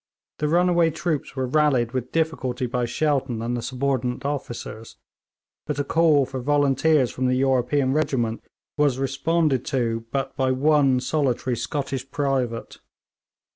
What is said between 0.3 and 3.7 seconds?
The runaway troops were rallied with difficulty by Shelton and the